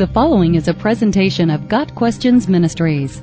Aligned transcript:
The 0.00 0.06
following 0.06 0.54
is 0.54 0.66
a 0.66 0.72
presentation 0.72 1.50
of 1.50 1.68
Got 1.68 1.94
Questions 1.94 2.48
Ministries. 2.48 3.20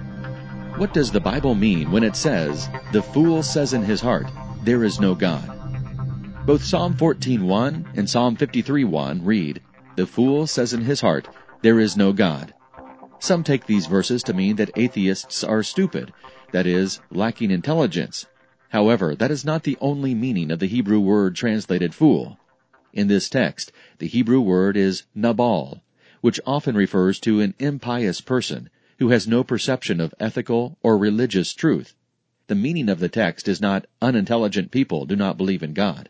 What 0.75 0.93
does 0.93 1.09
the 1.09 1.19
Bible 1.19 1.55
mean 1.55 1.89
when 1.89 2.03
it 2.03 2.15
says, 2.15 2.69
The 2.91 3.01
fool 3.01 3.41
says 3.41 3.73
in 3.73 3.81
his 3.81 3.99
heart, 3.99 4.27
There 4.61 4.83
is 4.83 4.99
no 4.99 5.15
God? 5.15 5.49
Both 6.45 6.63
Psalm 6.63 6.93
14.1 6.93 7.97
and 7.97 8.07
Psalm 8.07 8.37
53.1 8.37 9.21
read, 9.23 9.59
The 9.95 10.05
fool 10.05 10.45
says 10.45 10.71
in 10.71 10.81
his 10.81 11.01
heart, 11.01 11.27
There 11.63 11.79
is 11.79 11.97
no 11.97 12.13
God. 12.13 12.53
Some 13.17 13.43
take 13.43 13.65
these 13.65 13.87
verses 13.87 14.21
to 14.21 14.35
mean 14.35 14.57
that 14.57 14.69
atheists 14.75 15.43
are 15.43 15.63
stupid, 15.63 16.13
that 16.51 16.67
is, 16.67 17.01
lacking 17.09 17.49
intelligence. 17.49 18.27
However, 18.69 19.15
that 19.15 19.31
is 19.31 19.43
not 19.43 19.63
the 19.63 19.79
only 19.81 20.13
meaning 20.13 20.51
of 20.51 20.59
the 20.59 20.67
Hebrew 20.67 20.99
word 20.99 21.35
translated 21.35 21.95
fool. 21.95 22.37
In 22.93 23.07
this 23.07 23.29
text, 23.29 23.71
the 23.97 24.05
Hebrew 24.05 24.41
word 24.41 24.77
is 24.77 25.05
nabal, 25.15 25.81
which 26.21 26.39
often 26.45 26.75
refers 26.75 27.19
to 27.19 27.41
an 27.41 27.53
impious 27.59 28.21
person 28.21 28.69
who 28.99 29.09
has 29.09 29.27
no 29.27 29.43
perception 29.43 30.01
of 30.01 30.13
ethical 30.19 30.77
or 30.81 30.97
religious 30.97 31.53
truth. 31.53 31.95
The 32.47 32.55
meaning 32.55 32.89
of 32.89 32.99
the 32.99 33.09
text 33.09 33.47
is 33.47 33.61
not 33.61 33.85
unintelligent 34.01 34.71
people 34.71 35.05
do 35.05 35.15
not 35.15 35.37
believe 35.37 35.63
in 35.63 35.73
God. 35.73 36.09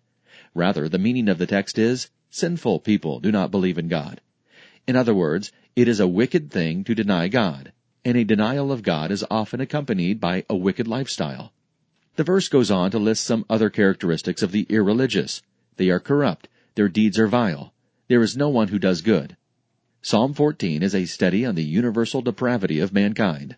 Rather, 0.53 0.87
the 0.87 0.99
meaning 0.99 1.29
of 1.29 1.37
the 1.37 1.47
text 1.47 1.77
is 1.77 2.09
sinful 2.29 2.79
people 2.79 3.19
do 3.19 3.31
not 3.31 3.51
believe 3.51 3.77
in 3.77 3.87
God. 3.87 4.21
In 4.87 4.95
other 4.95 5.13
words, 5.13 5.51
it 5.75 5.87
is 5.87 5.99
a 5.99 6.07
wicked 6.07 6.49
thing 6.49 6.83
to 6.83 6.95
deny 6.95 7.27
God, 7.27 7.71
and 8.03 8.17
a 8.17 8.23
denial 8.23 8.71
of 8.71 8.83
God 8.83 9.11
is 9.11 9.25
often 9.29 9.61
accompanied 9.61 10.19
by 10.19 10.45
a 10.49 10.55
wicked 10.55 10.87
lifestyle. 10.87 11.53
The 12.15 12.23
verse 12.23 12.49
goes 12.49 12.71
on 12.71 12.91
to 12.91 12.99
list 12.99 13.23
some 13.23 13.45
other 13.49 13.69
characteristics 13.69 14.41
of 14.41 14.51
the 14.51 14.65
irreligious. 14.69 15.43
They 15.75 15.89
are 15.89 15.99
corrupt, 15.99 16.47
their 16.73 16.89
deeds 16.89 17.19
are 17.19 17.27
vile, 17.27 17.73
there 18.07 18.23
is 18.23 18.35
no 18.35 18.49
one 18.49 18.69
who 18.69 18.79
does 18.79 19.01
good. 19.01 19.36
Psalm 20.09 20.33
14 20.33 20.83
is 20.83 20.95
a 20.95 21.03
study 21.03 21.45
on 21.45 21.55
the 21.55 21.65
universal 21.65 22.21
depravity 22.21 22.79
of 22.79 22.93
mankind. 22.93 23.57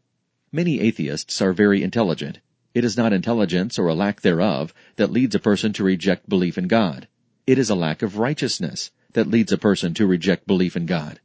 Many 0.52 0.80
atheists 0.80 1.44
are 1.44 1.54
very 1.54 1.84
intelligent. 1.84 2.40
It 2.74 2.84
is 2.84 2.98
not 2.98 3.14
intelligence 3.14 3.78
or 3.78 3.88
a 3.88 3.94
lack 3.94 4.22
thereof 4.22 4.74
that 4.96 5.12
leads 5.12 5.36
a 5.36 5.40
person 5.40 5.74
to 5.74 5.84
reject 5.84 6.28
belief 6.28 6.58
in 6.58 6.68
God. 6.68 7.08
It 7.46 7.60
is 7.60 7.70
a 7.70 7.76
lack 7.76 8.02
of 8.02 8.18
righteousness 8.18 8.90
that 9.14 9.30
leads 9.30 9.52
a 9.52 9.60
person 9.60 9.94
to 9.94 10.08
reject 10.08 10.48
belief 10.48 10.76
in 10.76 10.88
God. 10.88 11.20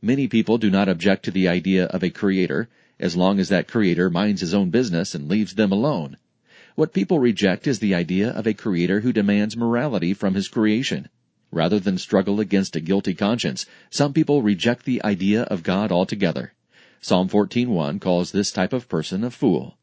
Many 0.00 0.26
people 0.26 0.56
do 0.56 0.70
not 0.70 0.88
object 0.88 1.26
to 1.26 1.30
the 1.30 1.48
idea 1.48 1.84
of 1.84 2.02
a 2.02 2.08
creator 2.08 2.70
as 2.98 3.14
long 3.14 3.40
as 3.40 3.50
that 3.50 3.68
creator 3.68 4.08
minds 4.08 4.40
his 4.40 4.54
own 4.54 4.70
business 4.70 5.14
and 5.14 5.28
leaves 5.28 5.54
them 5.54 5.70
alone. 5.70 6.16
What 6.76 6.94
people 6.94 7.18
reject 7.18 7.66
is 7.66 7.80
the 7.80 7.94
idea 7.94 8.30
of 8.30 8.46
a 8.46 8.54
creator 8.54 9.00
who 9.00 9.12
demands 9.12 9.54
morality 9.54 10.14
from 10.14 10.32
his 10.32 10.48
creation. 10.48 11.10
Rather 11.52 11.78
than 11.78 11.98
struggle 11.98 12.40
against 12.40 12.74
a 12.76 12.80
guilty 12.80 13.12
conscience, 13.12 13.66
some 13.90 14.14
people 14.14 14.40
reject 14.40 14.86
the 14.86 15.04
idea 15.04 15.42
of 15.42 15.62
God 15.62 15.92
altogether. 15.92 16.54
Psalm 17.02 17.28
14.1 17.28 18.00
calls 18.00 18.32
this 18.32 18.50
type 18.50 18.72
of 18.72 18.88
person 18.88 19.22
a 19.22 19.30
fool. 19.30 19.76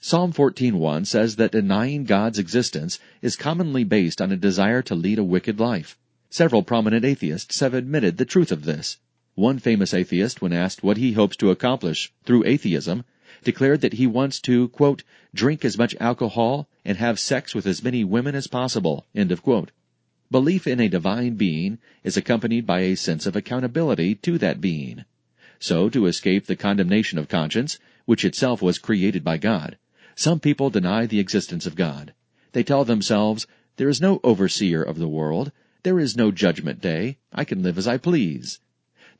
Psalm 0.00 0.32
14.1 0.32 1.06
says 1.06 1.36
that 1.36 1.52
denying 1.52 2.04
God's 2.04 2.40
existence 2.40 2.98
is 3.22 3.36
commonly 3.36 3.84
based 3.84 4.20
on 4.20 4.32
a 4.32 4.36
desire 4.36 4.82
to 4.82 4.96
lead 4.96 5.20
a 5.20 5.24
wicked 5.24 5.60
life. 5.60 5.96
Several 6.28 6.64
prominent 6.64 7.04
atheists 7.04 7.60
have 7.60 7.72
admitted 7.72 8.16
the 8.16 8.24
truth 8.24 8.50
of 8.50 8.64
this. 8.64 8.98
One 9.36 9.60
famous 9.60 9.94
atheist, 9.94 10.42
when 10.42 10.52
asked 10.52 10.82
what 10.82 10.96
he 10.96 11.12
hopes 11.12 11.36
to 11.36 11.50
accomplish 11.50 12.12
through 12.24 12.46
atheism, 12.46 13.04
declared 13.44 13.80
that 13.82 13.92
he 13.92 14.08
wants 14.08 14.40
to, 14.40 14.68
quote, 14.68 15.04
drink 15.32 15.64
as 15.64 15.78
much 15.78 15.94
alcohol 16.00 16.68
and 16.84 16.98
have 16.98 17.20
sex 17.20 17.54
with 17.54 17.66
as 17.66 17.82
many 17.82 18.02
women 18.02 18.34
as 18.34 18.48
possible, 18.48 19.06
end 19.14 19.30
of 19.30 19.42
quote. 19.42 19.70
Belief 20.28 20.66
in 20.66 20.80
a 20.80 20.88
divine 20.88 21.36
being 21.36 21.78
is 22.02 22.16
accompanied 22.16 22.66
by 22.66 22.80
a 22.80 22.96
sense 22.96 23.26
of 23.26 23.36
accountability 23.36 24.16
to 24.16 24.38
that 24.38 24.60
being. 24.60 25.04
So, 25.60 25.88
to 25.88 26.06
escape 26.06 26.46
the 26.46 26.56
condemnation 26.56 27.16
of 27.16 27.28
conscience, 27.28 27.78
which 28.06 28.24
itself 28.24 28.60
was 28.60 28.80
created 28.80 29.22
by 29.22 29.38
God, 29.38 29.78
some 30.16 30.40
people 30.40 30.68
deny 30.68 31.06
the 31.06 31.20
existence 31.20 31.64
of 31.64 31.76
God. 31.76 32.12
They 32.52 32.64
tell 32.64 32.84
themselves, 32.84 33.46
there 33.76 33.88
is 33.88 34.00
no 34.00 34.18
overseer 34.24 34.82
of 34.82 34.98
the 34.98 35.06
world, 35.06 35.52
there 35.84 36.00
is 36.00 36.16
no 36.16 36.32
judgment 36.32 36.80
day, 36.80 37.18
I 37.32 37.44
can 37.44 37.62
live 37.62 37.78
as 37.78 37.86
I 37.86 37.96
please. 37.96 38.58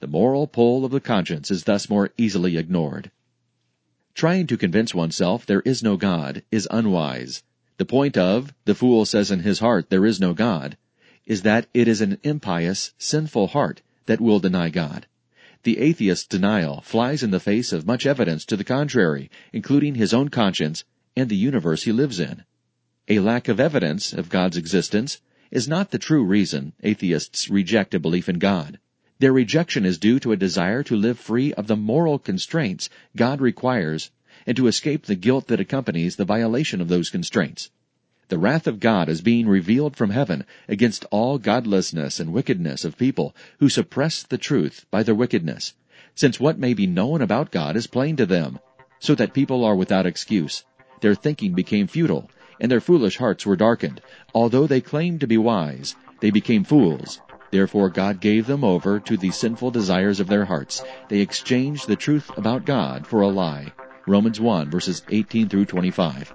The 0.00 0.08
moral 0.08 0.48
pull 0.48 0.84
of 0.84 0.90
the 0.90 1.00
conscience 1.00 1.52
is 1.52 1.64
thus 1.64 1.88
more 1.88 2.10
easily 2.18 2.56
ignored. 2.56 3.12
Trying 4.12 4.48
to 4.48 4.56
convince 4.56 4.92
oneself 4.92 5.46
there 5.46 5.60
is 5.60 5.84
no 5.84 5.96
God 5.96 6.42
is 6.50 6.66
unwise. 6.68 7.44
The 7.76 7.84
point 7.84 8.18
of, 8.18 8.52
the 8.64 8.74
fool 8.74 9.04
says 9.04 9.30
in 9.30 9.40
his 9.40 9.60
heart 9.60 9.88
there 9.88 10.04
is 10.04 10.18
no 10.18 10.34
God, 10.34 10.76
is 11.26 11.42
that 11.42 11.66
it 11.74 11.88
is 11.88 12.00
an 12.00 12.18
impious, 12.22 12.94
sinful 12.98 13.48
heart 13.48 13.82
that 14.06 14.20
will 14.20 14.38
deny 14.38 14.70
God. 14.70 15.06
The 15.64 15.78
atheist's 15.78 16.26
denial 16.26 16.80
flies 16.82 17.22
in 17.22 17.32
the 17.32 17.40
face 17.40 17.72
of 17.72 17.86
much 17.86 18.06
evidence 18.06 18.44
to 18.44 18.56
the 18.56 18.64
contrary, 18.64 19.30
including 19.52 19.96
his 19.96 20.14
own 20.14 20.28
conscience 20.28 20.84
and 21.16 21.28
the 21.28 21.36
universe 21.36 21.82
he 21.82 21.92
lives 21.92 22.20
in. 22.20 22.44
A 23.08 23.18
lack 23.18 23.48
of 23.48 23.58
evidence 23.58 24.12
of 24.12 24.28
God's 24.28 24.56
existence 24.56 25.20
is 25.50 25.66
not 25.66 25.90
the 25.90 25.98
true 25.98 26.24
reason 26.24 26.72
atheists 26.82 27.48
reject 27.48 27.94
a 27.94 27.98
belief 27.98 28.28
in 28.28 28.38
God. 28.38 28.78
Their 29.18 29.32
rejection 29.32 29.84
is 29.84 29.98
due 29.98 30.20
to 30.20 30.32
a 30.32 30.36
desire 30.36 30.82
to 30.84 30.94
live 30.94 31.18
free 31.18 31.52
of 31.54 31.66
the 31.66 31.76
moral 31.76 32.18
constraints 32.18 32.90
God 33.16 33.40
requires 33.40 34.10
and 34.46 34.56
to 34.56 34.66
escape 34.66 35.06
the 35.06 35.14
guilt 35.14 35.48
that 35.48 35.60
accompanies 35.60 36.16
the 36.16 36.24
violation 36.24 36.80
of 36.80 36.88
those 36.88 37.10
constraints. 37.10 37.70
The 38.28 38.38
wrath 38.38 38.66
of 38.66 38.80
God 38.80 39.08
is 39.08 39.20
being 39.20 39.46
revealed 39.46 39.94
from 39.94 40.10
heaven 40.10 40.44
against 40.66 41.04
all 41.12 41.38
godlessness 41.38 42.18
and 42.18 42.32
wickedness 42.32 42.84
of 42.84 42.98
people 42.98 43.36
who 43.60 43.68
suppress 43.68 44.24
the 44.24 44.36
truth 44.36 44.84
by 44.90 45.04
their 45.04 45.14
wickedness, 45.14 45.74
since 46.16 46.40
what 46.40 46.58
may 46.58 46.74
be 46.74 46.88
known 46.88 47.22
about 47.22 47.52
God 47.52 47.76
is 47.76 47.86
plain 47.86 48.16
to 48.16 48.26
them, 48.26 48.58
so 48.98 49.14
that 49.14 49.32
people 49.32 49.64
are 49.64 49.76
without 49.76 50.06
excuse. 50.06 50.64
Their 51.02 51.14
thinking 51.14 51.54
became 51.54 51.86
futile, 51.86 52.28
and 52.60 52.68
their 52.68 52.80
foolish 52.80 53.18
hearts 53.18 53.46
were 53.46 53.54
darkened. 53.54 54.00
Although 54.34 54.66
they 54.66 54.80
claimed 54.80 55.20
to 55.20 55.28
be 55.28 55.38
wise, 55.38 55.94
they 56.18 56.30
became 56.30 56.64
fools. 56.64 57.20
Therefore 57.52 57.90
God 57.90 58.20
gave 58.20 58.48
them 58.48 58.64
over 58.64 58.98
to 58.98 59.16
the 59.16 59.30
sinful 59.30 59.70
desires 59.70 60.18
of 60.18 60.26
their 60.26 60.46
hearts. 60.46 60.82
They 61.08 61.20
exchanged 61.20 61.86
the 61.86 61.94
truth 61.94 62.28
about 62.36 62.66
God 62.66 63.06
for 63.06 63.20
a 63.20 63.28
lie. 63.28 63.72
Romans 64.04 64.40
1 64.40 64.68
verses 64.68 65.02
18 65.10 65.48
through 65.48 65.66
25. 65.66 66.34